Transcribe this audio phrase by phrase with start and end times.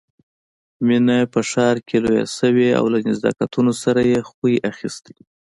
[0.87, 5.17] مينه په ښار کې لويه شوې او له نزاکتونو سره يې خوی اخيستی